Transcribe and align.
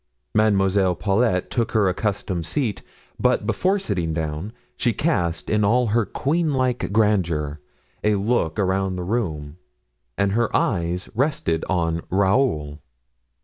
Mademoiselle 0.33 0.95
Paulet 0.95 1.51
took 1.51 1.73
her 1.73 1.87
accustomed 1.87 2.43
seat, 2.47 2.81
but 3.19 3.45
before 3.45 3.77
sitting 3.77 4.13
down, 4.15 4.51
she 4.75 4.93
cast, 4.93 5.47
in 5.47 5.63
all 5.63 5.89
her 5.93 6.07
queen 6.07 6.55
like 6.55 6.91
grandeur, 6.91 7.59
a 8.03 8.15
look 8.15 8.57
around 8.57 8.95
the 8.95 9.03
room, 9.03 9.57
and 10.17 10.31
her 10.31 10.49
eyes 10.57 11.07
rested 11.13 11.63
on 11.69 12.01
Raoul. 12.09 12.81